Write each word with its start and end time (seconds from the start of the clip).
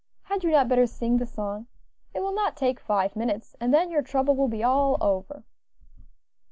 Had 0.23 0.43
you 0.43 0.49
not 0.49 0.67
better 0.67 0.87
sing 0.87 1.17
the 1.17 1.27
song? 1.27 1.67
it 2.11 2.21
will 2.21 2.33
not 2.33 2.57
take 2.57 2.79
five 2.79 3.15
minutes, 3.15 3.55
and 3.59 3.71
then 3.71 3.91
your 3.91 4.01
trouble 4.01 4.35
will 4.35 4.47
be 4.47 4.63
all 4.63 4.97
over." 4.99 5.43